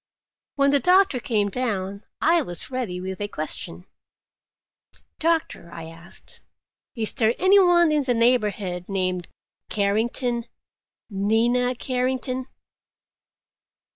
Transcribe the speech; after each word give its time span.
When 0.55 0.71
the 0.71 0.79
doctor 0.79 1.19
came 1.19 1.49
down, 1.49 2.01
I 2.21 2.41
was 2.41 2.71
ready 2.71 2.99
with 2.99 3.21
a 3.21 3.27
question. 3.27 3.85
"Doctor," 5.19 5.69
I 5.71 5.83
asked, 5.89 6.41
"is 6.95 7.13
there 7.13 7.35
any 7.37 7.59
one 7.59 7.91
in 7.91 8.01
the 8.05 8.15
neighborhood 8.15 8.89
named 8.89 9.27
Carrington? 9.69 10.45
Nina 11.11 11.75
Carrington?" 11.75 12.47